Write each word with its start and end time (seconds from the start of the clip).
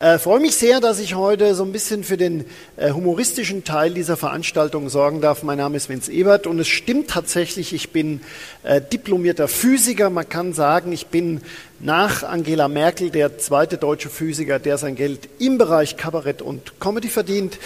Äh, 0.00 0.18
freue 0.20 0.38
mich 0.38 0.54
sehr, 0.54 0.78
dass 0.78 1.00
ich 1.00 1.16
heute 1.16 1.56
so 1.56 1.64
ein 1.64 1.72
bisschen 1.72 2.04
für 2.04 2.16
den 2.16 2.44
äh, 2.76 2.92
humoristischen 2.92 3.64
Teil 3.64 3.94
dieser 3.94 4.16
Veranstaltung 4.16 4.88
sorgen 4.90 5.20
darf. 5.20 5.42
Mein 5.42 5.58
Name 5.58 5.76
ist 5.76 5.88
Vince 5.88 6.12
Ebert 6.12 6.46
und 6.46 6.60
es 6.60 6.68
stimmt 6.68 7.10
tatsächlich, 7.10 7.72
ich 7.72 7.90
bin 7.90 8.20
äh, 8.62 8.80
diplomierter 8.80 9.48
Physiker. 9.48 10.08
Man 10.08 10.28
kann 10.28 10.52
sagen, 10.52 10.92
ich 10.92 11.08
bin 11.08 11.40
nach 11.80 12.22
Angela 12.22 12.68
Merkel 12.68 13.10
der 13.10 13.38
zweite 13.38 13.76
deutsche 13.76 14.08
Physiker, 14.08 14.60
der 14.60 14.78
sein 14.78 14.94
Geld 14.94 15.28
im 15.40 15.58
Bereich 15.58 15.96
Kabarett 15.96 16.42
und 16.42 16.78
Comedy 16.78 17.08
verdient. 17.08 17.58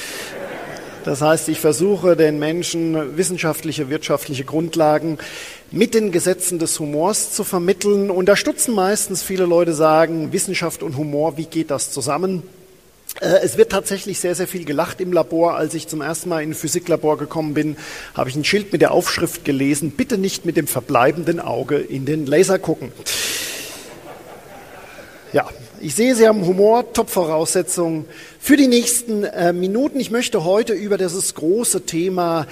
Das 1.05 1.20
heißt, 1.20 1.51
ich 1.51 1.61
versuche 1.61 2.17
den 2.17 2.39
Menschen 2.39 3.19
wissenschaftliche, 3.19 3.91
wirtschaftliche 3.91 4.45
Grundlagen 4.45 5.19
mit 5.73 5.95
den 5.95 6.12
Gesetzen 6.12 6.59
des 6.59 6.79
Humors 6.79 7.33
zu 7.33 7.45
vermitteln. 7.45 8.11
Und 8.11 8.27
da 8.27 8.37
stutzen 8.37 8.75
meistens 8.75 9.23
viele 9.23 9.47
Leute 9.47 9.73
sagen, 9.73 10.33
Wissenschaft 10.33 10.83
und 10.83 10.97
Humor, 10.97 11.37
wie 11.39 11.47
geht 11.47 11.71
das 11.71 11.91
zusammen? 11.91 12.43
Äh, 13.21 13.41
es 13.43 13.57
wird 13.57 13.73
tatsächlich 13.73 14.21
sehr, 14.21 14.35
sehr 14.35 14.47
viel 14.47 14.65
gelacht 14.65 15.01
im 15.01 15.12
Labor. 15.12 15.56
Als 15.56 15.75
ich 15.75 15.89
zum 15.89 16.03
ersten 16.03 16.29
Mal 16.29 16.42
in 16.42 16.51
ein 16.51 16.55
Physiklabor 16.55 17.19
gekommen 17.19 17.55
bin, 17.55 17.77
habe 18.14 18.29
ich 18.29 18.37
ein 18.37 18.45
Schild 18.45 18.73
mit 18.73 18.83
der 18.83 18.92
Aufschrift 18.92 19.45
gelesen, 19.45 19.91
bitte 19.91 20.19
nicht 20.19 20.45
mit 20.45 20.56
dem 20.56 20.67
verbleibenden 20.67 21.41
Auge 21.41 21.79
in 21.79 22.05
den 22.05 22.27
Laser 22.27 22.59
gucken. 22.59 22.92
Ja, 25.33 25.48
ich 25.83 25.97
sehe, 25.97 26.14
Sie 26.14 26.28
haben 26.28 26.47
Humor, 26.47 26.92
Top-Voraussetzungen 26.92 28.05
für 28.38 28.56
die 28.56 28.69
nächsten 28.69 29.25
äh, 29.25 29.52
Minuten. 29.52 29.98
Ich 29.98 30.12
möchte 30.12 30.44
heute 30.44 30.74
über 30.74 30.97
dieses 30.97 31.34
große 31.34 31.86
Thema 31.86 32.47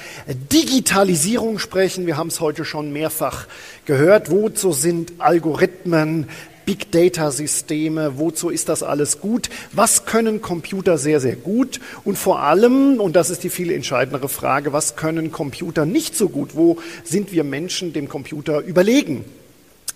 Digitalisierung 0.53 1.61
sprechen. 1.61 2.06
Wir 2.06 2.17
haben 2.17 2.27
es 2.27 2.41
heute 2.41 2.64
schon 2.64 2.92
mehrfach 2.92 3.47
gehört. 3.84 4.33
Wozu 4.33 4.72
sind 4.72 5.12
Algorithmen, 5.19 6.28
Big 6.67 6.91
Data 6.91 7.31
Systeme, 7.31 8.19
wozu 8.19 8.48
ist 8.48 8.69
das 8.69 8.83
alles 8.83 9.20
gut? 9.20 9.48
Was 9.72 10.06
können 10.06 10.42
Computer 10.42 10.98
sehr, 10.98 11.20
sehr 11.20 11.37
gut? 11.37 11.78
Und 12.05 12.19
vor 12.19 12.41
allem, 12.41 13.00
und 13.00 13.15
das 13.15 13.31
ist 13.31 13.44
die 13.44 13.50
viel 13.50 13.70
entscheidendere 13.70 14.28
Frage, 14.28 14.72
was 14.72 14.97
können 14.97 15.31
Computer 15.31 15.87
nicht 15.87 16.17
so 16.17 16.28
gut? 16.28 16.56
Wo 16.56 16.78
sind 17.05 17.33
wir 17.33 17.44
Menschen 17.44 17.92
dem 17.92 18.09
Computer 18.09 18.61
überlegen? 18.61 19.25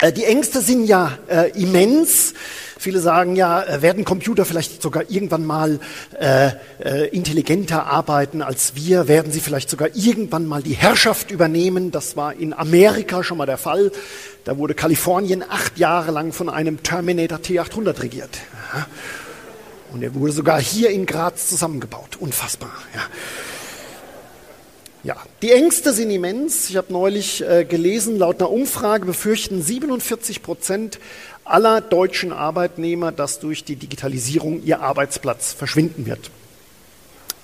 Äh, 0.04 0.12
die 0.12 0.24
Ängste 0.24 0.60
sind 0.60 0.84
ja 0.84 1.18
äh, 1.28 1.50
immens. 1.58 2.34
Viele 2.78 3.00
sagen 3.00 3.36
ja, 3.36 3.62
äh, 3.62 3.80
werden 3.80 4.04
Computer 4.04 4.44
vielleicht 4.44 4.82
sogar 4.82 5.04
irgendwann 5.08 5.46
mal 5.46 5.80
äh, 6.20 6.50
äh, 6.78 7.08
intelligenter 7.08 7.86
arbeiten 7.86 8.42
als 8.42 8.74
wir? 8.74 9.08
Werden 9.08 9.32
sie 9.32 9.40
vielleicht 9.40 9.70
sogar 9.70 9.88
irgendwann 9.94 10.46
mal 10.46 10.62
die 10.62 10.74
Herrschaft 10.74 11.30
übernehmen? 11.30 11.90
Das 11.90 12.18
war 12.18 12.34
in 12.34 12.52
Amerika 12.52 13.24
schon 13.24 13.38
mal 13.38 13.46
der 13.46 13.56
Fall. 13.56 13.92
Da 14.44 14.58
wurde 14.58 14.74
Kalifornien 14.74 15.42
acht 15.42 15.78
Jahre 15.78 16.10
lang 16.10 16.32
von 16.32 16.50
einem 16.50 16.82
Terminator 16.82 17.38
T800 17.38 18.02
regiert. 18.02 18.40
Und 19.90 20.02
er 20.02 20.14
wurde 20.14 20.32
sogar 20.32 20.60
hier 20.60 20.90
in 20.90 21.06
Graz 21.06 21.48
zusammengebaut. 21.48 22.16
Unfassbar. 22.18 22.72
Ja. 22.94 23.00
Ja, 25.04 25.16
die 25.42 25.52
Ängste 25.52 25.92
sind 25.92 26.10
immens. 26.10 26.70
Ich 26.70 26.78
habe 26.78 26.90
neulich 26.90 27.46
äh, 27.46 27.66
gelesen, 27.66 28.16
laut 28.16 28.40
einer 28.40 28.50
Umfrage 28.50 29.04
befürchten 29.04 29.60
47 29.60 30.42
Prozent 30.42 30.98
aller 31.44 31.82
deutschen 31.82 32.32
Arbeitnehmer, 32.32 33.12
dass 33.12 33.38
durch 33.38 33.64
die 33.64 33.76
Digitalisierung 33.76 34.62
ihr 34.62 34.80
Arbeitsplatz 34.80 35.52
verschwinden 35.52 36.06
wird. 36.06 36.30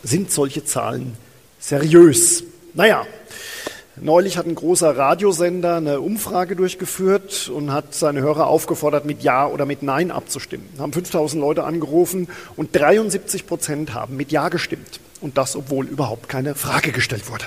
Sind 0.02 0.32
solche 0.32 0.64
Zahlen 0.64 1.18
seriös? 1.58 2.44
Naja, 2.72 3.06
neulich 3.96 4.38
hat 4.38 4.46
ein 4.46 4.54
großer 4.54 4.96
Radiosender 4.96 5.76
eine 5.76 6.00
Umfrage 6.00 6.56
durchgeführt 6.56 7.50
und 7.54 7.74
hat 7.74 7.94
seine 7.94 8.22
Hörer 8.22 8.46
aufgefordert, 8.46 9.04
mit 9.04 9.22
Ja 9.22 9.46
oder 9.46 9.66
mit 9.66 9.82
Nein 9.82 10.10
abzustimmen. 10.10 10.66
Haben 10.78 10.94
5000 10.94 11.38
Leute 11.38 11.64
angerufen 11.64 12.28
und 12.56 12.74
73 12.74 13.46
Prozent 13.46 13.92
haben 13.92 14.16
mit 14.16 14.32
Ja 14.32 14.48
gestimmt. 14.48 15.00
Und 15.20 15.36
das, 15.36 15.56
obwohl 15.56 15.86
überhaupt 15.86 16.28
keine 16.28 16.54
Frage 16.54 16.92
gestellt 16.92 17.30
wurde. 17.30 17.44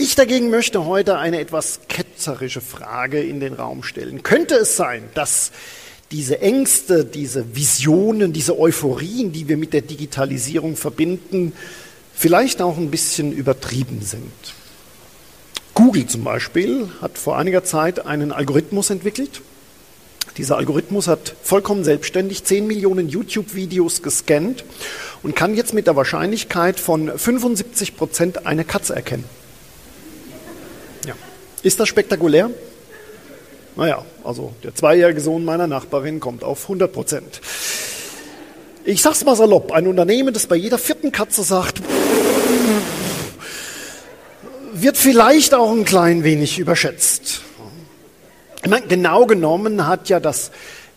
Ich 0.00 0.14
dagegen 0.14 0.50
möchte 0.50 0.84
heute 0.84 1.18
eine 1.18 1.40
etwas 1.40 1.80
ketzerische 1.88 2.60
Frage 2.60 3.20
in 3.20 3.40
den 3.40 3.54
Raum 3.54 3.82
stellen. 3.82 4.22
Könnte 4.22 4.54
es 4.54 4.76
sein, 4.76 5.02
dass 5.14 5.50
diese 6.12 6.40
Ängste, 6.40 7.04
diese 7.04 7.56
Visionen, 7.56 8.32
diese 8.32 8.58
Euphorien, 8.58 9.32
die 9.32 9.48
wir 9.48 9.56
mit 9.56 9.72
der 9.72 9.82
Digitalisierung 9.82 10.76
verbinden, 10.76 11.52
vielleicht 12.14 12.62
auch 12.62 12.78
ein 12.78 12.92
bisschen 12.92 13.32
übertrieben 13.32 14.00
sind? 14.02 14.32
Google 15.74 16.06
zum 16.06 16.24
Beispiel 16.24 16.88
hat 17.02 17.18
vor 17.18 17.36
einiger 17.36 17.64
Zeit 17.64 18.06
einen 18.06 18.32
Algorithmus 18.32 18.90
entwickelt, 18.90 19.42
dieser 20.38 20.56
Algorithmus 20.56 21.08
hat 21.08 21.34
vollkommen 21.42 21.82
selbstständig 21.82 22.44
10 22.44 22.66
Millionen 22.66 23.08
YouTube-Videos 23.08 24.02
gescannt 24.02 24.64
und 25.24 25.34
kann 25.34 25.56
jetzt 25.56 25.74
mit 25.74 25.88
der 25.88 25.96
Wahrscheinlichkeit 25.96 26.78
von 26.78 27.10
75 27.18 27.96
Prozent 27.96 28.46
eine 28.46 28.64
Katze 28.64 28.94
erkennen. 28.94 29.24
Ja. 31.06 31.14
Ist 31.64 31.80
das 31.80 31.88
spektakulär? 31.88 32.50
Naja, 33.74 34.04
also 34.22 34.54
der 34.62 34.74
zweijährige 34.74 35.20
Sohn 35.20 35.44
meiner 35.44 35.66
Nachbarin 35.66 36.20
kommt 36.20 36.44
auf 36.44 36.62
100 36.62 36.92
Prozent. 36.92 37.40
Ich 38.84 39.02
sag's 39.02 39.24
mal 39.24 39.34
salopp, 39.36 39.72
ein 39.72 39.88
Unternehmen, 39.88 40.32
das 40.32 40.46
bei 40.46 40.56
jeder 40.56 40.78
vierten 40.78 41.10
Katze 41.10 41.42
sagt, 41.42 41.82
wird 44.72 44.96
vielleicht 44.96 45.52
auch 45.52 45.72
ein 45.72 45.84
klein 45.84 46.22
wenig 46.22 46.60
überschätzt. 46.60 47.42
Ich 48.62 48.68
meine, 48.68 48.86
genau 48.86 49.26
genommen 49.26 49.86
hat 49.86 50.08
ja 50.08 50.20
das 50.20 50.50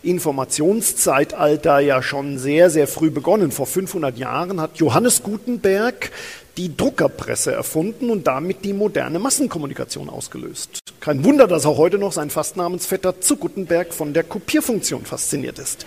Informationszeitalter 0.04 1.80
ja 1.80 2.02
schon 2.02 2.40
sehr, 2.40 2.70
sehr 2.70 2.88
früh 2.88 3.12
begonnen. 3.12 3.52
Vor 3.52 3.68
500 3.68 4.18
Jahren 4.18 4.60
hat 4.60 4.78
Johannes 4.78 5.22
Gutenberg 5.22 6.12
die 6.58 6.76
Druckerpresse 6.76 7.52
erfunden 7.52 8.10
und 8.10 8.28
damit 8.28 8.66
die 8.66 8.74
moderne 8.74 9.20
Massenkommunikation 9.20 10.10
ausgelöst. 10.10 10.80
Kein 11.00 11.24
Wunder, 11.24 11.48
dass 11.48 11.66
auch 11.66 11.78
heute 11.78 11.98
noch 11.98 12.12
sein 12.12 12.30
Fastnamensvetter 12.30 13.22
zu 13.22 13.38
Gutenberg 13.38 13.94
von 13.94 14.14
der 14.14 14.24
Kopierfunktion 14.24 15.06
fasziniert 15.06 15.60
ist. 15.60 15.86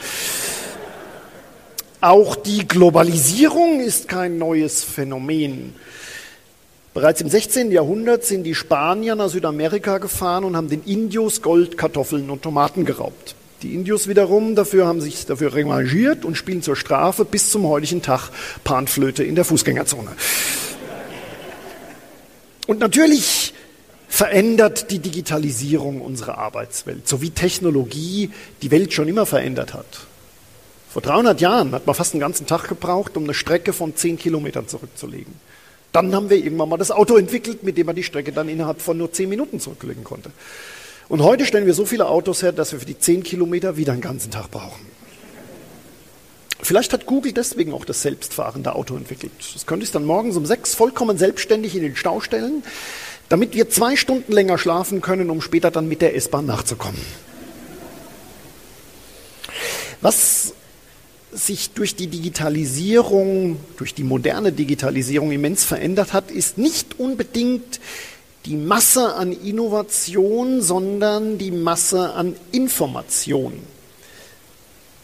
Auch 2.00 2.36
die 2.36 2.68
Globalisierung 2.68 3.80
ist 3.80 4.08
kein 4.08 4.38
neues 4.38 4.84
Phänomen. 4.84 5.74
Bereits 6.94 7.21
im 7.21 7.28
16. 7.28 7.72
Jahrhundert 7.72 8.25
sind 8.25 8.44
die 8.44 8.55
Spanier 8.55 9.16
nach 9.16 9.28
Südamerika 9.28 9.99
gefahren 9.99 10.44
und 10.44 10.56
haben 10.56 10.69
den 10.69 10.84
Indios 10.84 11.43
Gold, 11.43 11.77
Kartoffeln 11.77 12.31
und 12.31 12.43
Tomaten 12.43 12.84
geraubt. 12.84 13.34
Die 13.62 13.75
Indios 13.75 14.06
wiederum 14.06 14.55
dafür 14.55 14.87
haben 14.87 15.00
sich 15.00 15.27
dafür 15.27 15.54
revanchiert 15.54 16.25
und 16.25 16.37
spielen 16.37 16.62
zur 16.62 16.77
Strafe 16.77 17.25
bis 17.25 17.50
zum 17.50 17.66
heutigen 17.66 18.00
Tag 18.00 18.31
Panflöte 18.62 19.25
in 19.25 19.34
der 19.34 19.44
Fußgängerzone. 19.44 20.10
Und 22.69 22.78
natürlich 22.78 23.54
verändert 24.06 24.93
die 24.93 25.00
Digitalisierung 25.00 26.00
unsere 26.00 26.38
Arbeitswelt, 26.38 27.09
so 27.09 27.21
wie 27.21 27.31
Technologie 27.31 28.31
die 28.63 28.71
Welt 28.71 28.92
schon 28.92 29.09
immer 29.09 29.27
verändert 29.27 29.74
hat. 29.74 30.07
Vor 30.91 31.03
300 31.03 31.41
Jahren 31.41 31.72
hat 31.72 31.89
man 31.89 31.97
fast 31.97 32.15
einen 32.15 32.21
ganzen 32.21 32.47
Tag 32.47 32.68
gebraucht, 32.68 33.16
um 33.16 33.24
eine 33.24 33.34
Strecke 33.34 33.72
von 33.72 33.97
10 33.97 34.16
Kilometern 34.16 34.68
zurückzulegen. 34.68 35.34
Dann 35.94 36.12
haben 36.12 36.28
wir 36.28 36.36
irgendwann 36.36 36.68
mal 36.68 36.76
das 36.76 36.91
Auto 36.91 37.16
entwickelt, 37.16 37.62
mit 37.62 37.78
dem 37.78 37.86
man 37.86 37.94
die 37.94 38.02
Strecke 38.02 38.32
dann 38.32 38.48
innerhalb 38.48 38.82
von 38.82 38.98
nur 38.98 39.12
zehn 39.12 39.28
Minuten 39.28 39.60
zurücklegen 39.60 40.02
konnte. 40.02 40.32
Und 41.08 41.22
heute 41.22 41.46
stellen 41.46 41.66
wir 41.66 41.74
so 41.74 41.86
viele 41.86 42.08
Autos 42.08 42.42
her, 42.42 42.50
dass 42.50 42.72
wir 42.72 42.80
für 42.80 42.86
die 42.86 42.98
zehn 42.98 43.22
Kilometer 43.22 43.76
wieder 43.76 43.92
einen 43.92 44.00
ganzen 44.00 44.32
Tag 44.32 44.50
brauchen. 44.50 44.84
Vielleicht 46.60 46.92
hat 46.92 47.06
Google 47.06 47.32
deswegen 47.32 47.72
auch 47.72 47.84
das 47.84 48.02
selbstfahrende 48.02 48.74
Auto 48.74 48.96
entwickelt. 48.96 49.30
Das 49.52 49.66
könnte 49.66 49.84
ich 49.84 49.92
dann 49.92 50.04
morgens 50.04 50.36
um 50.36 50.46
sechs 50.46 50.74
vollkommen 50.74 51.16
selbstständig 51.16 51.76
in 51.76 51.82
den 51.82 51.94
Stau 51.94 52.18
stellen, 52.20 52.64
damit 53.28 53.54
wir 53.54 53.70
zwei 53.70 53.94
Stunden 53.94 54.32
länger 54.32 54.58
schlafen 54.58 55.00
können, 55.00 55.30
um 55.30 55.41
später 55.41 55.70
dann 55.70 55.86
mit 55.86 56.02
der 56.02 56.16
S-Bahn 56.16 56.44
nachzukommen. 56.44 57.00
Was 60.00 60.54
sich 61.34 61.71
durch 61.71 61.97
die 61.97 62.07
Digitalisierung, 62.07 63.59
durch 63.77 63.95
die 63.95 64.04
moderne 64.04 64.53
Digitalisierung 64.53 65.33
immens 65.33 65.65
verändert 65.65 66.13
hat, 66.13 66.31
ist 66.31 66.59
nicht 66.59 66.98
unbedingt 66.98 67.81
die 68.47 68.57
Masse 68.57 69.15
an 69.15 69.33
Innovation, 69.33 70.60
sondern 70.60 71.39
die 71.39 71.51
Masse 71.51 72.13
an 72.13 72.36
Information. 72.53 73.54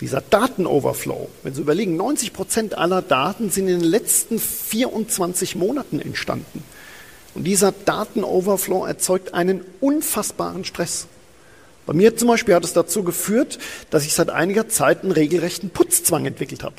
Dieser 0.00 0.23
Datenoverflow, 0.23 1.29
wenn 1.43 1.55
Sie 1.55 1.61
überlegen, 1.61 1.97
90 1.97 2.33
Prozent 2.33 2.79
aller 2.79 3.03
Daten 3.03 3.50
sind 3.50 3.69
in 3.69 3.81
den 3.81 3.91
letzten 3.91 4.38
24 4.38 5.56
Monaten 5.56 6.00
entstanden. 6.00 6.65
Und 7.35 7.44
dieser 7.44 7.73
Datenoverflow 7.73 8.87
erzeugt 8.87 9.35
einen 9.35 9.62
unfassbaren 9.81 10.65
Stress. 10.65 11.06
Bei 11.90 11.96
mir 11.96 12.16
zum 12.16 12.28
Beispiel 12.28 12.54
hat 12.54 12.62
es 12.62 12.72
dazu 12.72 13.02
geführt, 13.02 13.58
dass 13.90 14.06
ich 14.06 14.14
seit 14.14 14.31
einiger 14.31 14.69
Zeit 14.69 15.02
einen 15.02 15.10
regelrechten 15.10 15.70
Putzzwang 15.70 16.25
entwickelt 16.25 16.62
habe. 16.62 16.76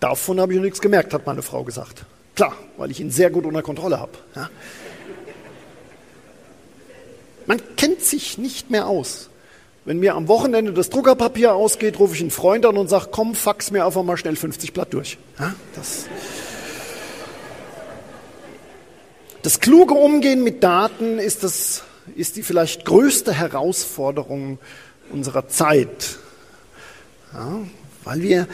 Davon 0.00 0.40
habe 0.40 0.52
ich 0.52 0.56
noch 0.56 0.64
nichts 0.64 0.80
gemerkt, 0.80 1.14
hat 1.14 1.24
meine 1.24 1.42
Frau 1.42 1.62
gesagt. 1.62 2.04
Klar, 2.34 2.52
weil 2.78 2.90
ich 2.90 2.98
ihn 2.98 3.12
sehr 3.12 3.30
gut 3.30 3.46
unter 3.46 3.62
Kontrolle 3.62 4.00
habe. 4.00 4.10
Ja. 4.34 4.50
Man 7.46 7.62
kennt 7.76 8.02
sich 8.02 8.38
nicht 8.38 8.70
mehr 8.70 8.88
aus. 8.88 9.30
Wenn 9.84 10.00
mir 10.00 10.16
am 10.16 10.26
Wochenende 10.26 10.72
das 10.72 10.90
Druckerpapier 10.90 11.54
ausgeht, 11.54 12.00
rufe 12.00 12.16
ich 12.16 12.20
einen 12.20 12.32
Freund 12.32 12.66
an 12.66 12.76
und 12.76 12.88
sage, 12.88 13.10
komm, 13.12 13.36
fax 13.36 13.70
mir 13.70 13.86
einfach 13.86 14.02
mal 14.02 14.16
schnell 14.16 14.34
50 14.34 14.72
Blatt 14.72 14.92
durch. 14.94 15.16
Ja, 15.38 15.54
das, 15.76 16.06
das 19.42 19.60
kluge 19.60 19.94
Umgehen 19.94 20.42
mit 20.42 20.64
Daten 20.64 21.20
ist, 21.20 21.44
das, 21.44 21.84
ist 22.16 22.36
die 22.36 22.42
vielleicht 22.42 22.84
größte 22.84 23.32
Herausforderung 23.32 24.58
unserer 25.10 25.48
Zeit. 25.48 26.18
Ja, 27.32 27.60
weil 28.04 28.22
wir 28.22 28.48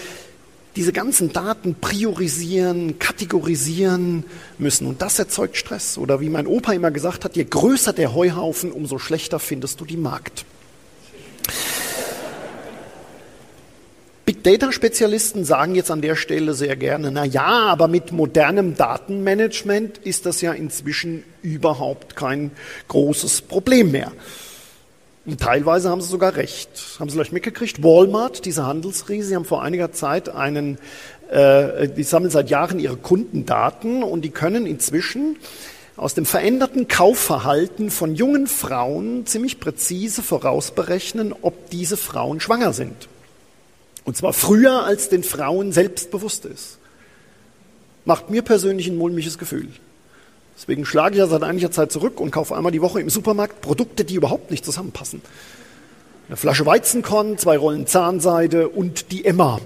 diese 0.76 0.92
ganzen 0.92 1.32
Daten 1.32 1.76
priorisieren, 1.76 2.98
kategorisieren 2.98 4.24
müssen. 4.58 4.86
Und 4.86 5.02
das 5.02 5.18
erzeugt 5.18 5.56
Stress. 5.56 5.98
Oder 5.98 6.20
wie 6.20 6.28
mein 6.28 6.46
Opa 6.46 6.72
immer 6.72 6.90
gesagt 6.90 7.24
hat, 7.24 7.36
je 7.36 7.44
größer 7.44 7.92
der 7.92 8.14
Heuhaufen, 8.14 8.72
umso 8.72 8.98
schlechter 8.98 9.38
findest 9.38 9.80
du 9.80 9.84
die 9.84 9.96
Markt. 9.96 10.44
Big 14.44 14.60
Data 14.60 14.72
Spezialisten 14.72 15.46
sagen 15.46 15.74
jetzt 15.74 15.90
an 15.90 16.02
der 16.02 16.16
Stelle 16.16 16.52
sehr 16.52 16.76
gerne, 16.76 17.10
na 17.10 17.24
ja, 17.24 17.46
aber 17.46 17.88
mit 17.88 18.12
modernem 18.12 18.76
Datenmanagement 18.76 19.96
ist 19.96 20.26
das 20.26 20.42
ja 20.42 20.52
inzwischen 20.52 21.24
überhaupt 21.40 22.14
kein 22.14 22.50
großes 22.88 23.40
Problem 23.40 23.92
mehr. 23.92 24.12
Und 25.24 25.40
teilweise 25.40 25.88
haben 25.88 26.02
sie 26.02 26.10
sogar 26.10 26.36
recht. 26.36 26.68
Haben 26.98 27.08
Sie 27.08 27.14
vielleicht 27.14 27.32
mitgekriegt? 27.32 27.82
Walmart, 27.82 28.44
diese 28.44 28.66
Handelsriese, 28.66 29.28
sie 29.28 29.34
haben 29.34 29.46
vor 29.46 29.62
einiger 29.62 29.92
Zeit 29.92 30.28
einen, 30.28 30.76
äh, 31.30 31.88
die 31.88 32.02
sammeln 32.02 32.30
seit 32.30 32.50
Jahren 32.50 32.78
ihre 32.78 32.98
Kundendaten 32.98 34.02
und 34.02 34.26
die 34.26 34.30
können 34.30 34.66
inzwischen 34.66 35.38
aus 35.96 36.12
dem 36.12 36.26
veränderten 36.26 36.86
Kaufverhalten 36.86 37.90
von 37.90 38.14
jungen 38.14 38.46
Frauen 38.46 39.24
ziemlich 39.24 39.58
präzise 39.58 40.22
vorausberechnen, 40.22 41.34
ob 41.40 41.70
diese 41.70 41.96
Frauen 41.96 42.40
schwanger 42.40 42.74
sind. 42.74 43.08
Und 44.04 44.16
zwar 44.16 44.32
früher, 44.32 44.84
als 44.84 45.08
den 45.08 45.22
Frauen 45.22 45.72
selbst 45.72 46.10
bewusst 46.10 46.44
ist. 46.44 46.78
Macht 48.04 48.30
mir 48.30 48.42
persönlich 48.42 48.86
ein 48.86 48.96
mulmiges 48.96 49.38
Gefühl. 49.38 49.68
Deswegen 50.56 50.84
schlage 50.84 51.14
ich 51.14 51.18
ja 51.18 51.26
seit 51.26 51.42
einiger 51.42 51.70
Zeit 51.70 51.90
zurück 51.90 52.20
und 52.20 52.30
kaufe 52.30 52.54
einmal 52.54 52.70
die 52.70 52.82
Woche 52.82 53.00
im 53.00 53.10
Supermarkt 53.10 53.60
Produkte, 53.60 54.04
die 54.04 54.14
überhaupt 54.14 54.50
nicht 54.50 54.64
zusammenpassen. 54.64 55.22
Eine 56.28 56.36
Flasche 56.36 56.64
Weizenkorn, 56.64 57.38
zwei 57.38 57.56
Rollen 57.56 57.86
Zahnseide 57.86 58.68
und 58.68 59.10
die 59.10 59.24
Emma. 59.24 59.60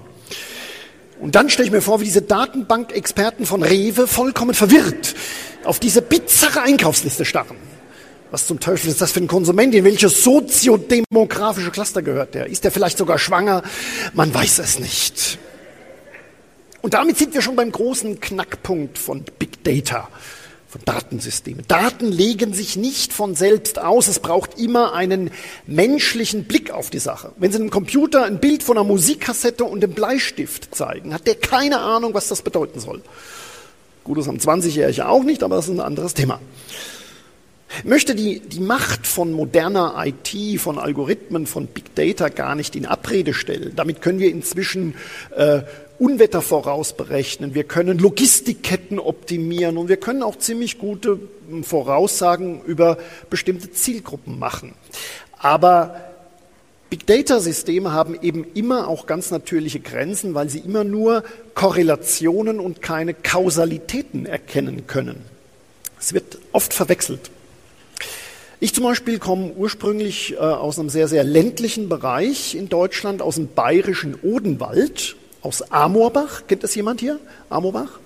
Und 1.19 1.35
dann 1.35 1.49
stelle 1.49 1.67
ich 1.67 1.71
mir 1.71 1.81
vor, 1.81 1.99
wie 1.99 2.05
diese 2.05 2.21
Datenbank-Experten 2.21 3.45
von 3.45 3.61
Rewe 3.61 4.07
vollkommen 4.07 4.53
verwirrt 4.53 5.15
auf 5.65 5.79
diese 5.79 6.01
bizarre 6.01 6.61
Einkaufsliste 6.61 7.25
starren. 7.25 7.57
Was 8.31 8.45
zum 8.45 8.59
Teufel 8.59 8.89
ist 8.89 9.01
das 9.01 9.11
für 9.11 9.21
ein 9.21 9.27
Konsument? 9.27 9.73
In 9.73 9.83
welches 9.83 10.23
soziodemografische 10.23 11.71
Cluster 11.71 12.01
gehört 12.01 12.35
der? 12.35 12.47
Ist 12.47 12.63
der 12.63 12.71
vielleicht 12.71 12.97
sogar 12.97 13.17
schwanger? 13.17 13.63
Man 14.13 14.33
weiß 14.33 14.59
es 14.59 14.79
nicht. 14.79 15.39
Und 16.81 16.93
damit 16.93 17.17
sind 17.17 17.33
wir 17.33 17.41
schon 17.41 17.55
beim 17.55 17.71
großen 17.71 18.19
Knackpunkt 18.19 18.97
von 18.97 19.25
Big 19.39 19.63
Data 19.63 20.07
von 20.69 20.81
Datensystemen. 20.85 21.65
Daten 21.67 22.11
legen 22.11 22.53
sich 22.53 22.75
nicht 22.77 23.11
von 23.11 23.33
selbst 23.33 23.79
aus. 23.79 24.07
Es 24.07 24.19
braucht 24.19 24.59
immer 24.59 24.93
einen 24.93 25.31
menschlichen 25.65 26.43
Blick 26.43 26.69
auf 26.69 26.91
die 26.91 26.99
Sache. 26.99 27.31
Wenn 27.37 27.51
Sie 27.51 27.57
einem 27.57 27.71
Computer 27.71 28.25
ein 28.25 28.39
Bild 28.39 28.61
von 28.61 28.77
einer 28.77 28.85
Musikkassette 28.85 29.63
und 29.65 29.83
einem 29.83 29.93
Bleistift 29.93 30.75
zeigen, 30.75 31.11
hat 31.11 31.25
der 31.25 31.35
keine 31.35 31.79
Ahnung, 31.79 32.13
was 32.13 32.27
das 32.27 32.43
bedeuten 32.43 32.79
soll. 32.79 33.01
Gut, 34.03 34.19
das 34.19 34.27
haben 34.27 34.37
20-Jährige 34.37 35.09
auch 35.09 35.23
nicht, 35.23 35.41
aber 35.41 35.55
das 35.55 35.67
ist 35.67 35.73
ein 35.73 35.81
anderes 35.81 36.13
Thema. 36.13 36.39
Möchte 37.83 38.15
die, 38.15 38.39
die 38.39 38.59
Macht 38.59 39.05
von 39.05 39.31
moderner 39.31 40.03
IT, 40.03 40.59
von 40.59 40.79
Algorithmen, 40.79 41.45
von 41.45 41.67
Big 41.67 41.95
Data 41.95 42.29
gar 42.29 42.55
nicht 42.55 42.75
in 42.75 42.85
Abrede 42.85 43.33
stellen. 43.33 43.73
Damit 43.75 44.01
können 44.01 44.19
wir 44.19 44.31
inzwischen 44.31 44.95
äh, 45.35 45.61
Unwetter 45.99 46.41
vorausberechnen, 46.41 47.53
wir 47.53 47.65
können 47.65 47.99
Logistikketten 47.99 48.99
optimieren 48.99 49.77
und 49.77 49.89
wir 49.89 49.97
können 49.97 50.23
auch 50.23 50.37
ziemlich 50.37 50.77
gute 50.79 51.19
hm, 51.49 51.63
Voraussagen 51.63 52.61
über 52.63 52.97
bestimmte 53.29 53.71
Zielgruppen 53.71 54.39
machen. 54.39 54.73
Aber 55.37 56.01
Big 56.89 57.05
Data-Systeme 57.05 57.91
haben 57.91 58.17
eben 58.21 58.45
immer 58.55 58.87
auch 58.87 59.05
ganz 59.05 59.29
natürliche 59.29 59.79
Grenzen, 59.79 60.33
weil 60.33 60.49
sie 60.49 60.59
immer 60.59 60.83
nur 60.83 61.23
Korrelationen 61.53 62.59
und 62.59 62.81
keine 62.81 63.13
Kausalitäten 63.13 64.25
erkennen 64.25 64.87
können. 64.87 65.21
Es 65.99 66.13
wird 66.13 66.39
oft 66.51 66.73
verwechselt. 66.73 67.29
Ich 68.61 68.73
zum 68.73 68.83
Beispiel 68.83 69.19
komme 69.19 69.53
ursprünglich 69.53 70.33
äh, 70.33 70.37
aus 70.37 70.77
einem 70.77 70.89
sehr, 70.89 71.07
sehr 71.07 71.23
ländlichen 71.23 71.87
Bereich 71.87 72.55
in 72.55 72.67
Deutschland, 72.67 73.21
aus 73.21 73.35
dem 73.35 73.47
bayerischen 73.47 74.15
Odenwald 74.21 75.15
aus 75.41 75.71
Amorbach. 75.71 76.41
Kennt 76.47 76.63
das 76.63 76.75
jemand 76.75 76.99
hier? 76.99 77.19
Amorbach? 77.49 77.99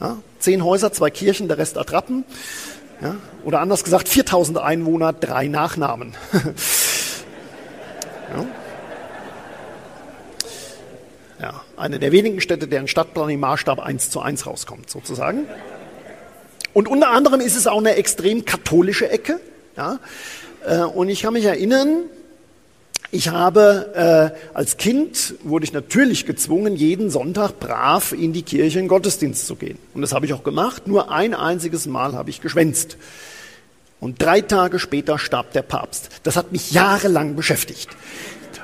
Ja, 0.00 0.18
zehn 0.40 0.64
Häuser, 0.64 0.92
zwei 0.92 1.10
Kirchen, 1.10 1.46
der 1.46 1.58
Rest 1.58 1.78
Attrappen. 1.78 2.24
Ja, 3.00 3.14
oder 3.44 3.60
anders 3.60 3.84
gesagt, 3.84 4.08
4000 4.08 4.58
Einwohner, 4.58 5.12
drei 5.12 5.46
Nachnamen. 5.46 6.14
ja. 8.36 8.46
ja. 11.40 11.62
eine 11.76 12.00
der 12.00 12.10
wenigen 12.10 12.40
Städte, 12.40 12.66
deren 12.66 12.88
Stadtplan 12.88 13.30
im 13.30 13.38
Maßstab 13.38 13.78
1 13.78 14.10
zu 14.10 14.20
1 14.20 14.46
rauskommt, 14.46 14.90
sozusagen. 14.90 15.46
Und 16.72 16.88
unter 16.88 17.10
anderem 17.10 17.40
ist 17.40 17.54
es 17.54 17.68
auch 17.68 17.78
eine 17.78 17.94
extrem 17.94 18.44
katholische 18.44 19.08
Ecke. 19.08 19.38
Ja. 19.76 20.00
Äh, 20.66 20.78
und 20.80 21.08
ich 21.08 21.22
kann 21.22 21.32
mich 21.32 21.44
erinnern, 21.44 22.04
ich 23.14 23.28
habe 23.28 24.32
äh, 24.34 24.56
als 24.56 24.78
Kind 24.78 25.34
wurde 25.42 25.64
ich 25.64 25.74
natürlich 25.74 26.24
gezwungen, 26.24 26.76
jeden 26.76 27.10
Sonntag 27.10 27.60
brav 27.60 28.12
in 28.12 28.32
die 28.32 28.42
Kirche 28.42 28.78
in 28.78 28.88
Gottesdienst 28.88 29.46
zu 29.46 29.56
gehen. 29.56 29.76
Und 29.92 30.00
das 30.00 30.14
habe 30.14 30.24
ich 30.24 30.32
auch 30.32 30.44
gemacht. 30.44 30.86
Nur 30.86 31.10
ein 31.10 31.34
einziges 31.34 31.86
Mal 31.86 32.14
habe 32.14 32.30
ich 32.30 32.40
geschwänzt. 32.40 32.96
Und 34.00 34.22
drei 34.22 34.40
Tage 34.40 34.78
später 34.78 35.18
starb 35.18 35.52
der 35.52 35.60
Papst. 35.60 36.08
Das 36.22 36.36
hat 36.36 36.52
mich 36.52 36.70
jahrelang 36.72 37.36
beschäftigt, 37.36 37.90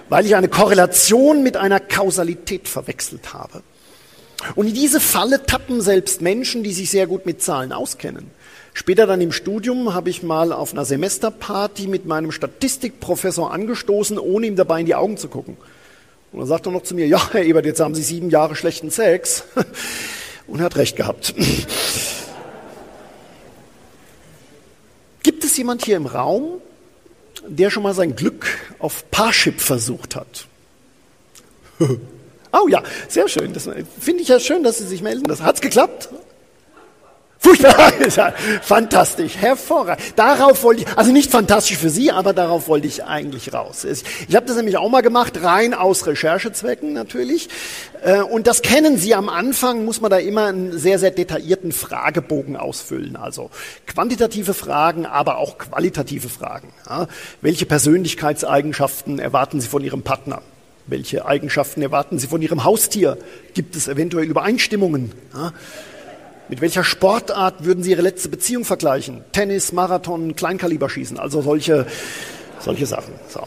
weil 0.09 0.25
ich 0.25 0.35
eine 0.35 0.49
Korrelation 0.49 1.43
mit 1.43 1.59
einer 1.59 1.79
Kausalität 1.79 2.69
verwechselt 2.69 3.35
habe. 3.35 3.63
Und 4.55 4.67
in 4.67 4.75
diese 4.75 4.99
Falle 4.99 5.45
tappen 5.45 5.83
selbst 5.83 6.23
Menschen, 6.23 6.63
die 6.63 6.73
sich 6.73 6.91
sehr 6.91 7.07
gut 7.07 7.27
mit 7.27 7.43
Zahlen 7.43 7.73
auskennen. 7.73 8.31
Später 8.79 9.09
dann 9.09 9.21
im 9.21 9.33
Studium 9.33 9.93
habe 9.93 10.09
ich 10.09 10.23
mal 10.23 10.53
auf 10.53 10.73
einer 10.73 10.85
Semesterparty 10.85 11.89
mit 11.89 12.07
meinem 12.07 12.31
Statistikprofessor 12.31 13.53
angestoßen, 13.53 14.21
ohne 14.21 14.47
ihm 14.47 14.55
dabei 14.55 14.79
in 14.79 14.87
die 14.87 14.95
Augen 14.95 15.17
zu 15.17 15.27
gucken. 15.27 15.57
Und 16.31 16.39
er 16.39 16.47
sagte 16.47 16.71
noch 16.71 16.85
zu 16.85 16.95
mir, 16.95 17.09
ja, 17.09 17.33
Herr 17.33 17.43
Ebert, 17.43 17.67
jetzt 17.67 17.81
haben 17.81 17.97
Sie 17.97 18.05
sieben 18.05 18.31
Jahre 18.31 18.55
schlechten 18.55 18.93
Sex. 18.93 19.43
Und 20.47 20.61
er 20.61 20.67
hat 20.67 20.77
recht 20.77 20.95
gehabt. 20.95 21.35
Gibt 25.25 25.43
es 25.43 25.57
jemand 25.57 25.85
hier 25.85 25.97
im 25.97 26.07
Raum, 26.07 26.63
der 27.49 27.71
schon 27.71 27.83
mal 27.83 27.95
sein 27.95 28.15
Glück 28.15 28.47
auf 28.79 29.11
Parship 29.11 29.61
versucht 29.61 30.15
hat? 30.15 30.47
oh 31.81 32.69
ja, 32.69 32.85
sehr 33.09 33.27
schön. 33.29 33.53
Das 33.55 33.69
finde 33.99 34.23
ich 34.23 34.29
ja 34.29 34.39
schön, 34.39 34.63
dass 34.63 34.79
Sie 34.79 34.87
sich 34.87 35.03
melden. 35.03 35.25
Das 35.25 35.43
hat's 35.43 35.61
geklappt? 35.61 36.11
Furchtbar, 37.41 37.93
fantastisch, 38.63 39.37
hervorragend. 39.37 40.15
Darauf 40.17 40.65
wollte 40.65 40.83
ich, 40.83 40.99
also 40.99 41.13
nicht 41.13 41.31
fantastisch 41.31 41.77
für 41.77 41.89
Sie, 41.89 42.11
aber 42.11 42.33
darauf 42.33 42.67
wollte 42.67 42.89
ich 42.89 43.05
eigentlich 43.05 43.55
raus. 43.55 43.85
Ich 43.85 44.35
habe 44.35 44.47
das 44.47 44.57
nämlich 44.57 44.77
auch 44.77 44.89
mal 44.89 45.03
gemacht, 45.03 45.41
rein 45.43 45.73
aus 45.73 46.07
Recherchezwecken 46.07 46.93
natürlich. 46.93 47.49
Äh, 48.03 48.23
und 48.23 48.49
das 48.49 48.63
kennen 48.63 48.99
Sie 48.99 49.15
am 49.15 49.29
Anfang, 49.29 49.85
muss 49.85 50.01
man 50.01 50.11
da 50.11 50.19
immer 50.19 50.47
einen 50.47 50.77
sehr, 50.77 50.99
sehr 50.99 51.13
detaillierten 51.13 51.71
Fragebogen 51.71 52.57
ausfüllen. 52.57 53.15
Also 53.15 53.51
quantitative 53.87 54.53
Fragen, 54.53 55.07
aber 55.07 55.39
auch 55.39 55.59
qualitative 55.59 56.29
Fragen. 56.29 56.73
Welche 57.41 57.67
Persönlichkeitseigenschaften 57.67 59.21
erwarten 59.21 59.61
Sie 59.61 59.69
von 59.69 59.85
Ihrem 59.85 60.03
Partner? 60.03 60.43
Welche 60.87 61.27
Eigenschaften 61.27 61.83
erwarten 61.83 62.19
Sie 62.19 62.27
von 62.27 62.43
Ihrem 62.43 62.65
Haustier? 62.65 63.19
Gibt 63.55 63.77
es 63.77 63.87
eventuell 63.87 64.25
Übereinstimmungen? 64.25 65.13
Mit 66.49 66.63
welcher 66.63 66.83
Sportart 66.83 67.65
würden 67.65 67.83
Sie 67.83 67.91
Ihre 67.91 68.01
letzte 68.01 68.31
Beziehung 68.31 68.65
vergleichen? 68.65 69.23
Tennis, 69.33 69.73
Marathon, 69.73 70.35
Kleinkaliberschießen, 70.35 71.19
also 71.19 71.43
solche, 71.43 71.87
solche 72.59 72.87
Sachen. 72.87 73.13
So. 73.29 73.43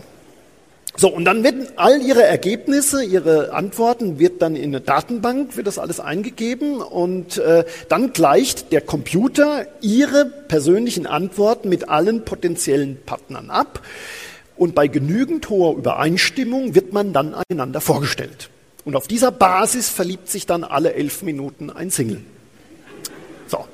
So, 0.97 1.07
und 1.07 1.25
dann 1.25 1.43
werden 1.43 1.67
all 1.77 2.01
Ihre 2.01 2.23
Ergebnisse, 2.23 3.03
Ihre 3.03 3.53
Antworten, 3.53 4.19
wird 4.19 4.41
dann 4.41 4.55
in 4.55 4.65
eine 4.65 4.81
Datenbank, 4.81 5.57
wird 5.57 5.65
das 5.65 5.79
alles 5.79 5.99
eingegeben 5.99 6.81
und 6.81 7.37
äh, 7.37 7.63
dann 7.89 8.13
gleicht 8.13 8.71
der 8.71 8.81
Computer 8.81 9.65
Ihre 9.81 10.25
persönlichen 10.25 11.07
Antworten 11.07 11.69
mit 11.69 11.89
allen 11.89 12.23
potenziellen 12.23 12.99
Partnern 13.03 13.49
ab 13.49 13.81
und 14.57 14.75
bei 14.75 14.87
genügend 14.87 15.49
hoher 15.49 15.75
Übereinstimmung 15.75 16.75
wird 16.75 16.93
man 16.93 17.13
dann 17.13 17.35
einander 17.49 17.81
vorgestellt. 17.81 18.49
Und 18.83 18.95
auf 18.95 19.07
dieser 19.07 19.31
Basis 19.31 19.89
verliebt 19.89 20.29
sich 20.29 20.45
dann 20.45 20.63
alle 20.63 20.93
elf 20.93 21.23
Minuten 21.23 21.69
ein 21.71 21.89
Single. 21.89 22.21
So. 23.51 23.65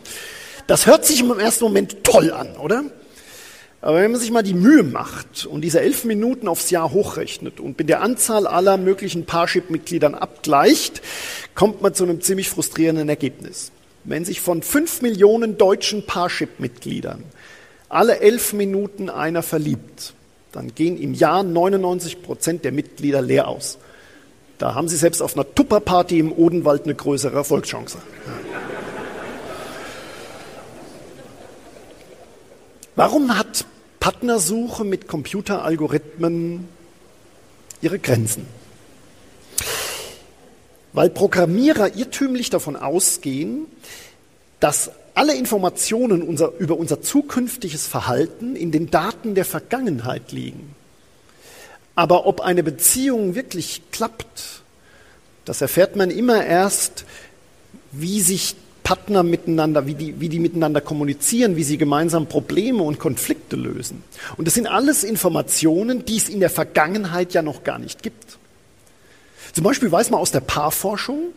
Das 0.66 0.88
hört 0.88 1.06
sich 1.06 1.22
im 1.22 1.40
ersten 1.40 1.64
Moment 1.64 2.04
toll 2.04 2.34
an, 2.34 2.58
oder? 2.58 2.84
Aber 3.80 4.02
wenn 4.02 4.12
man 4.12 4.20
sich 4.20 4.32
mal 4.32 4.42
die 4.42 4.56
Mühe 4.56 4.84
macht 4.84 5.46
und 5.46 5.62
diese 5.62 5.80
elf 5.80 6.04
Minuten 6.04 6.48
aufs 6.48 6.72
Jahr 6.72 6.92
hochrechnet 6.92 7.60
und 7.60 7.78
mit 7.78 7.88
der 7.88 8.02
Anzahl 8.02 8.48
aller 8.48 8.76
möglichen 8.78 9.26
Parship-Mitgliedern 9.26 10.16
abgleicht, 10.16 11.02
kommt 11.54 11.82
man 11.82 11.94
zu 11.94 12.04
einem 12.04 12.20
ziemlich 12.22 12.50
frustrierenden 12.50 13.08
Ergebnis. 13.08 13.72
Wenn 14.04 14.26
sich 14.26 14.42
von 14.42 14.64
fünf 14.64 15.02
Millionen 15.02 15.58
deutschen 15.58 16.06
Parship-Mitgliedern 16.06 17.24
alle 17.88 18.20
elf 18.20 18.52
Minuten 18.52 19.10
einer 19.10 19.44
verliebt, 19.44 20.14
dann 20.52 20.74
gehen 20.74 20.98
im 21.00 21.14
Jahr 21.14 21.44
99 21.44 22.24
Prozent 22.24 22.66
der 22.66 22.72
Mitglieder 22.72 23.22
leer 23.22 23.48
aus. 23.48 23.78
Da 24.58 24.74
haben 24.74 24.88
sie 24.88 24.98
selbst 24.98 25.22
auf 25.22 25.36
einer 25.36 25.54
Tupperparty 25.54 26.18
im 26.18 26.32
Odenwald 26.32 26.86
eine 26.86 26.96
größere 26.96 27.36
Erfolgschance. 27.36 28.00
Warum 32.98 33.38
hat 33.38 33.64
Partnersuche 34.00 34.84
mit 34.84 35.08
Computeralgorithmen 35.08 36.68
ihre 37.80 38.00
Grenzen? 38.00 38.48
Weil 40.94 41.12
Programmierer 41.12 41.96
irrtümlich 41.96 42.50
davon 42.50 42.76
ausgehen, 42.76 43.68
dass 44.60 44.90
alle 45.14 45.36
Informationen 45.36 46.24
unser, 46.24 46.58
über 46.58 46.76
unser 46.76 47.00
zukünftiges 47.00 47.86
Verhalten 47.86 48.56
in 48.56 48.72
den 48.72 48.90
Daten 48.90 49.36
der 49.36 49.46
Vergangenheit 49.46 50.32
liegen. 50.32 50.74
Aber 51.94 52.26
ob 52.26 52.42
eine 52.42 52.64
Beziehung 52.64 53.36
wirklich 53.36 53.84
klappt, 53.92 54.64
das 55.46 55.62
erfährt 55.62 55.96
man 55.96 56.10
immer 56.10 56.44
erst, 56.44 57.06
wie 57.92 58.22
sich 58.22 58.56
Partner 58.88 59.22
miteinander, 59.22 59.86
wie 59.86 59.96
die, 59.96 60.22
wie 60.22 60.30
die 60.30 60.40
miteinander 60.40 60.80
kommunizieren, 60.80 61.58
wie 61.58 61.66
sie 61.66 61.78
gemeinsam 61.78 62.28
Probleme 62.28 62.84
und 62.84 63.00
Konflikte 63.00 63.58
lösen. 63.58 64.02
Und 64.38 64.48
das 64.48 64.54
sind 64.54 64.66
alles 64.66 65.04
Informationen, 65.04 66.06
die 66.06 66.16
es 66.16 66.30
in 66.30 66.40
der 66.40 66.50
Vergangenheit 66.50 67.34
ja 67.34 67.42
noch 67.42 67.66
gar 67.66 67.80
nicht 67.80 68.02
gibt. 68.02 68.38
Zum 69.52 69.66
Beispiel 69.66 69.92
weiß 69.92 70.10
man 70.10 70.22
aus 70.22 70.32
der 70.32 70.40
Paarforschung, 70.40 71.34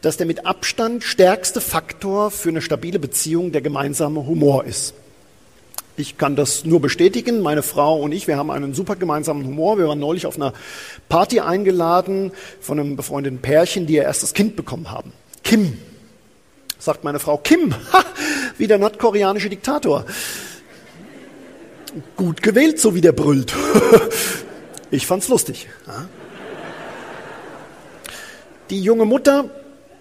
dass 0.00 0.16
der 0.16 0.26
mit 0.26 0.46
Abstand 0.46 1.02
stärkste 1.02 1.60
Faktor 1.60 2.30
für 2.30 2.50
eine 2.50 2.62
stabile 2.62 3.00
Beziehung 3.00 3.50
der 3.50 3.62
gemeinsame 3.62 4.24
Humor 4.24 4.64
ist. 4.64 4.94
Ich 5.96 6.18
kann 6.18 6.36
das 6.36 6.64
nur 6.64 6.80
bestätigen. 6.80 7.40
Meine 7.40 7.64
Frau 7.64 8.00
und 8.00 8.12
ich, 8.12 8.28
wir 8.28 8.36
haben 8.36 8.52
einen 8.52 8.74
super 8.74 8.94
gemeinsamen 8.94 9.44
Humor. 9.44 9.76
Wir 9.76 9.88
waren 9.88 9.98
neulich 9.98 10.24
auf 10.24 10.36
einer 10.36 10.52
Party 11.08 11.40
eingeladen 11.40 12.30
von 12.60 12.78
einem 12.78 12.94
befreundeten 12.94 13.40
Pärchen, 13.40 13.88
die 13.88 13.94
ihr 13.94 14.04
erstes 14.04 14.34
Kind 14.34 14.54
bekommen 14.54 14.92
haben. 14.92 15.12
Kim 15.42 15.78
sagt 16.82 17.04
meine 17.04 17.20
Frau, 17.20 17.38
Kim, 17.38 17.72
ha, 17.92 18.04
wie 18.58 18.66
der 18.66 18.78
nordkoreanische 18.78 19.48
Diktator. 19.48 20.04
Gut 22.16 22.42
gewählt, 22.42 22.80
so 22.80 22.94
wie 22.94 23.00
der 23.00 23.12
brüllt. 23.12 23.54
Ich 24.94 25.06
fand's 25.06 25.28
lustig. 25.28 25.70
Die 28.68 28.82
junge 28.82 29.06
Mutter, 29.06 29.48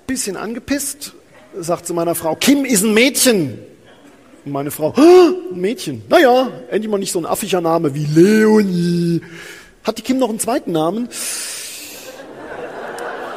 bisschen 0.05 0.35
angepisst, 0.35 1.13
sagt 1.57 1.87
zu 1.87 1.93
meiner 1.93 2.13
Frau, 2.13 2.35
Kim 2.35 2.65
ist 2.65 2.83
ein 2.83 2.93
Mädchen. 2.93 3.57
Und 4.43 4.51
meine 4.51 4.69
Frau, 4.69 4.93
ein 4.97 5.61
Mädchen. 5.61 6.03
Naja, 6.09 6.51
endlich 6.69 6.91
mal 6.91 6.97
nicht 6.97 7.13
so 7.13 7.19
ein 7.19 7.25
affischer 7.25 7.61
Name 7.61 7.95
wie 7.95 8.03
Leonie. 8.03 9.21
Hat 9.85 9.97
die 9.97 10.01
Kim 10.01 10.17
noch 10.17 10.27
einen 10.27 10.39
zweiten 10.39 10.73
Namen? 10.73 11.07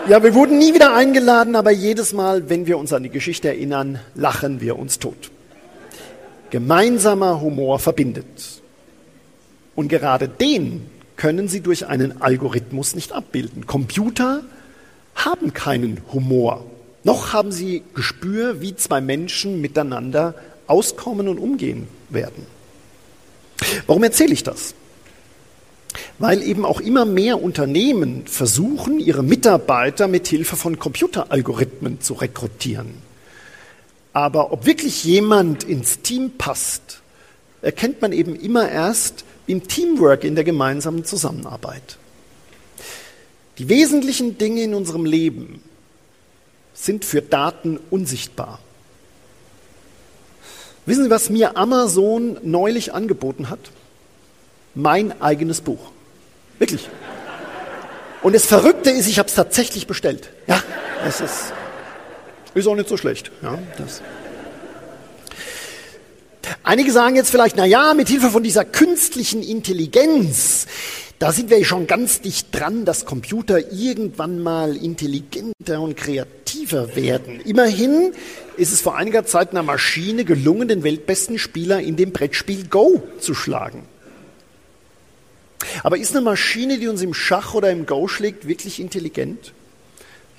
Ja, 0.07 0.23
wir 0.23 0.35
wurden 0.35 0.59
nie 0.59 0.75
wieder 0.75 0.95
eingeladen, 0.95 1.57
aber 1.57 1.71
jedes 1.71 2.13
Mal, 2.13 2.51
wenn 2.51 2.67
wir 2.67 2.77
uns 2.77 2.93
an 2.93 3.03
die 3.03 3.09
Geschichte 3.09 3.49
erinnern, 3.49 4.01
lachen 4.15 4.61
wir 4.61 4.79
uns 4.79 4.99
tot. 4.99 5.31
Gemeinsamer 6.51 7.41
Humor 7.41 7.79
verbindet. 7.79 8.63
Und 9.75 9.89
gerade 9.89 10.29
den 10.29 10.87
können 11.17 11.49
Sie 11.49 11.63
durch 11.63 11.87
einen 11.87 12.21
Algorithmus 12.21 12.95
nicht 12.95 13.13
abbilden. 13.13 13.67
Computer 13.67 14.43
haben 15.15 15.55
keinen 15.55 16.03
Humor. 16.13 16.67
Noch 17.03 17.33
haben 17.33 17.51
sie 17.51 17.83
Gespür, 17.95 18.61
wie 18.61 18.77
zwei 18.77 19.01
Menschen 19.01 19.63
miteinander 19.63 20.35
auskommen 20.67 21.29
und 21.29 21.39
umgehen 21.39 21.89
werden. 22.11 22.47
Warum 23.87 24.03
erzähle 24.03 24.35
ich 24.35 24.43
das? 24.43 24.75
Weil 26.19 26.43
eben 26.43 26.65
auch 26.65 26.81
immer 26.81 27.05
mehr 27.05 27.43
Unternehmen 27.43 28.27
versuchen, 28.27 29.01
ihre 29.01 29.23
Mitarbeiter 29.23 30.09
mit 30.09 30.29
Hilfe 30.29 30.57
von 30.57 30.79
Computeralgorithmen 30.79 32.01
zu 32.01 32.15
rekrutieren. 32.15 32.95
Aber 34.13 34.53
ob 34.53 34.65
wirklich 34.65 35.05
jemand 35.05 35.65
ins 35.65 36.01
Team 36.03 36.33
passt, 36.39 37.01
erkennt 37.63 38.01
man 38.01 38.13
eben 38.13 38.37
immer 38.37 38.69
erst 38.69 39.25
im 39.47 39.67
Teamwork, 39.67 40.23
in 40.25 40.37
der 40.37 40.45
gemeinsamen 40.45 41.05
Zusammenarbeit. 41.05 41.99
Die 43.59 43.69
wesentlichen 43.69 44.39
Dinge 44.39 44.63
in 44.63 44.75
unserem 44.75 45.05
Leben 45.05 45.63
sind 46.75 47.05
für 47.05 47.23
Daten 47.23 47.79
unsichtbar. 47.91 48.61
Wissen 50.87 51.05
Sie, 51.05 51.11
was 51.11 51.31
mir 51.31 51.57
Amazon 51.57 52.39
neulich 52.43 52.93
angeboten 52.93 53.49
hat? 53.49 53.71
Mein 54.75 55.21
eigenes 55.23 55.61
Buch. 55.61 55.94
Wirklich. 56.59 56.89
Und 58.23 58.35
das 58.35 58.47
Verrückte 58.47 58.91
ist, 58.91 59.07
ich 59.07 59.19
habe 59.19 59.29
es 59.29 59.35
tatsächlich 59.35 59.87
bestellt. 59.87 60.31
Ja, 60.47 60.63
es 61.07 61.21
ist, 61.21 61.53
ist 62.55 62.67
auch 62.67 62.77
nicht 62.77 62.89
so 62.89 62.97
schlecht. 62.97 63.31
Ja, 63.43 63.59
das. 63.77 64.01
Einige 66.63 66.93
sagen 66.93 67.17
jetzt 67.17 67.31
vielleicht, 67.31 67.57
na 67.57 67.67
ja, 67.67 67.95
mit 67.95 68.09
Hilfe 68.09 68.31
von 68.31 68.43
dieser 68.43 68.65
künstlichen 68.65 69.43
Intelligenz, 69.43 70.67
da 71.19 71.33
sind 71.33 71.51
wir 71.51 71.63
schon 71.65 71.87
ganz 71.87 72.21
dicht 72.21 72.49
dran, 72.53 72.85
dass 72.85 73.05
Computer 73.05 73.73
irgendwann 73.73 74.43
mal 74.43 74.77
intelligenter 74.77 75.81
und 75.81 75.97
kreativer 75.97 76.97
werden. 76.97 77.41
Immerhin 77.41 78.13
ist 78.57 78.73
es 78.73 78.81
vor 78.81 78.97
einiger 78.97 79.25
Zeit 79.25 79.51
einer 79.51 79.63
Maschine 79.63 80.25
gelungen, 80.25 80.69
den 80.69 80.83
weltbesten 80.83 81.39
Spieler 81.39 81.81
in 81.81 81.97
dem 81.97 82.13
Brettspiel 82.13 82.69
Go 82.69 83.03
zu 83.21 83.35
schlagen. 83.35 83.87
Aber 85.85 85.99
ist 85.99 86.17
eine 86.17 86.25
Maschine, 86.25 86.79
die 86.79 86.89
uns 86.89 87.03
im 87.03 87.13
Schach 87.13 87.53
oder 87.53 87.71
im 87.71 87.85
Go 87.85 88.09
schlägt, 88.09 88.49
wirklich 88.49 88.81
intelligent? 88.81 89.53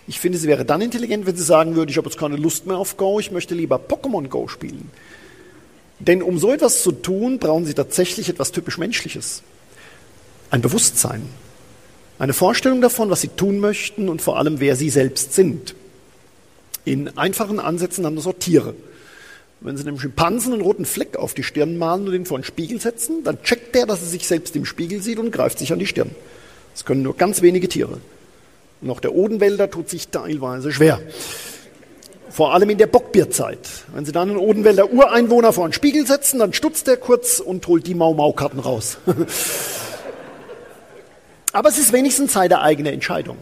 Ich 0.08 0.20
finde, 0.20 0.40
sie 0.40 0.48
wäre 0.48 0.66
dann 0.66 0.82
intelligent, 0.82 1.28
wenn 1.28 1.36
sie 1.36 1.44
sagen 1.44 1.76
würde, 1.76 1.92
ich 1.92 1.98
habe 1.98 2.10
jetzt 2.10 2.18
keine 2.18 2.36
Lust 2.36 2.66
mehr 2.66 2.78
auf 2.78 2.98
Go, 2.98 3.20
ich 3.20 3.30
möchte 3.30 3.54
lieber 3.54 3.78
Pokémon 3.78 4.28
Go 4.28 4.48
spielen. 4.48 4.90
Denn 6.00 6.24
um 6.24 6.40
so 6.40 6.52
etwas 6.52 6.82
zu 6.82 6.92
tun, 6.92 7.38
brauchen 7.38 7.66
sie 7.66 7.76
tatsächlich 7.76 8.28
etwas 8.28 8.52
typisch 8.52 8.80
Menschliches. 8.80 9.44
Ein 10.50 10.62
Bewusstsein. 10.62 11.22
Eine 12.18 12.34
Vorstellung 12.34 12.82
davon, 12.82 13.12
was 13.12 13.22
sie 13.22 13.28
tun 13.28 13.60
möchten 13.60 14.10
und 14.10 14.24
vor 14.24 14.40
allem, 14.40 14.60
wer 14.60 14.76
sie 14.76 14.90
selbst 14.90 15.34
sind. 15.34 15.76
In 16.86 17.20
einfachen 17.20 17.60
Ansätzen 17.60 18.04
haben 18.04 18.16
das 18.16 18.26
auch 18.26 18.34
Tiere. 18.34 18.74
Wenn 19.62 19.78
Sie 19.78 19.88
einem 19.88 20.00
Schimpansen 20.00 20.54
einen 20.54 20.62
roten 20.62 20.86
Fleck 20.86 21.16
auf 21.18 21.34
die 21.34 21.44
Stirn 21.44 21.78
malen 21.78 22.08
und 22.08 22.14
ihn 22.14 22.26
vor 22.26 22.38
einen 22.38 22.44
Spiegel 22.44 22.80
setzen, 22.80 23.24
dann 23.24 23.42
checkt 23.42 23.74
der, 23.74 23.86
dass 23.86 24.02
er 24.02 24.08
sich 24.08 24.28
selbst 24.28 24.56
im 24.56 24.66
Spiegel 24.66 25.02
sieht 25.02 25.18
und 25.18 25.32
greift 25.32 25.60
sich 25.60 25.72
an 25.74 25.80
die 25.80 25.88
Stirn. 25.88 26.12
Das 26.74 26.86
können 26.86 27.04
nur 27.04 27.16
ganz 27.16 27.42
wenige 27.42 27.68
Tiere. 27.70 28.00
Und 28.82 28.90
auch 28.92 29.00
der 29.00 29.16
Odenwälder 29.16 29.72
tut 29.72 29.90
sich 29.90 30.10
teilweise 30.10 30.72
schwer. 30.72 31.00
Vor 32.30 32.54
allem 32.54 32.70
in 32.70 32.78
der 32.78 32.88
Bockbierzeit. 32.88 33.60
Wenn 33.94 34.06
Sie 34.06 34.12
dann 34.12 34.30
einen 34.30 34.38
Odenwälder 34.38 34.92
Ureinwohner 34.92 35.54
vor 35.54 35.64
einen 35.64 35.74
Spiegel 35.74 36.06
setzen, 36.06 36.40
dann 36.40 36.52
stutzt 36.52 36.88
er 36.88 36.98
kurz 36.98 37.40
und 37.40 37.66
holt 37.68 37.88
die 37.88 37.96
Mau-Mau-Karten 37.96 38.60
raus. 38.60 38.98
Aber 41.54 41.70
es 41.70 41.78
ist 41.78 41.94
wenigstens 41.94 42.34
seine 42.34 42.62
eigene 42.62 42.92
Entscheidung. 42.92 43.38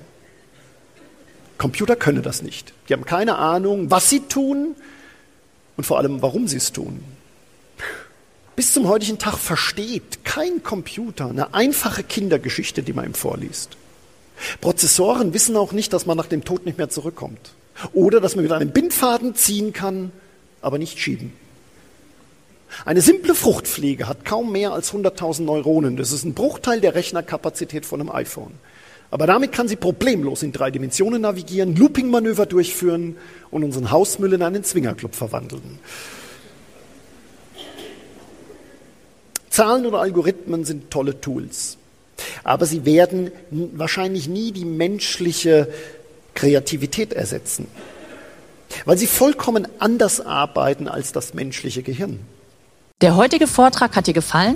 Computer 1.57 1.95
können 1.95 2.21
das 2.21 2.43
nicht. 2.43 2.73
Die 2.87 2.93
haben 2.93 3.05
keine 3.05 3.37
Ahnung, 3.37 3.89
was 3.89 4.09
sie 4.09 4.19
tun, 4.19 4.75
und 5.77 5.85
vor 5.85 5.97
allem, 5.97 6.21
warum 6.21 6.47
sie 6.47 6.57
es 6.57 6.71
tun. 6.71 7.03
Bis 8.55 8.73
zum 8.73 8.87
heutigen 8.87 9.17
Tag 9.17 9.37
versteht 9.37 10.23
kein 10.23 10.61
Computer 10.61 11.27
eine 11.27 11.53
einfache 11.53 12.03
Kindergeschichte, 12.03 12.83
die 12.83 12.93
man 12.93 13.05
ihm 13.05 13.15
vorliest. 13.15 13.77
Prozessoren 14.61 15.33
wissen 15.33 15.55
auch 15.57 15.71
nicht, 15.71 15.93
dass 15.93 16.05
man 16.05 16.17
nach 16.17 16.27
dem 16.27 16.43
Tod 16.43 16.65
nicht 16.65 16.77
mehr 16.77 16.89
zurückkommt. 16.89 17.53
Oder 17.93 18.21
dass 18.21 18.35
man 18.35 18.43
mit 18.43 18.51
einem 18.51 18.71
Bindfaden 18.71 19.35
ziehen 19.35 19.73
kann, 19.73 20.11
aber 20.61 20.77
nicht 20.77 20.99
schieben. 20.99 21.33
Eine 22.85 23.01
simple 23.01 23.35
Fruchtfliege 23.35 24.07
hat 24.07 24.25
kaum 24.25 24.51
mehr 24.51 24.73
als 24.73 24.93
100.000 24.93 25.43
Neuronen. 25.43 25.95
Das 25.95 26.11
ist 26.11 26.23
ein 26.23 26.33
Bruchteil 26.33 26.81
der 26.81 26.95
Rechnerkapazität 26.95 27.85
von 27.85 28.01
einem 28.01 28.11
iPhone. 28.11 28.53
Aber 29.13 29.27
damit 29.27 29.51
kann 29.51 29.67
sie 29.67 29.75
problemlos 29.75 30.41
in 30.41 30.53
drei 30.53 30.71
Dimensionen 30.71 31.21
navigieren, 31.21 31.75
Looping-Manöver 31.75 32.47
durchführen 32.47 33.15
und 33.51 33.63
unseren 33.63 33.91
Hausmüll 33.91 34.33
in 34.33 34.41
einen 34.41 34.63
Zwingerclub 34.63 35.13
verwandeln. 35.13 35.77
Zahlen 39.51 39.85
oder 39.85 39.99
Algorithmen 39.99 40.65
sind 40.65 40.89
tolle 40.89 41.21
Tools, 41.21 41.77
aber 42.43 42.65
sie 42.65 42.85
werden 42.85 43.29
wahrscheinlich 43.51 44.27
nie 44.27 44.51
die 44.51 44.65
menschliche 44.65 45.71
Kreativität 46.33 47.13
ersetzen, 47.13 47.67
weil 48.85 48.97
sie 48.97 49.05
vollkommen 49.05 49.67
anders 49.77 50.21
arbeiten 50.21 50.87
als 50.87 51.11
das 51.11 51.35
menschliche 51.35 51.83
Gehirn. 51.83 52.19
Der 53.01 53.15
heutige 53.15 53.45
Vortrag 53.45 53.95
hat 53.95 54.07
dir 54.07 54.15
gefallen? 54.15 54.55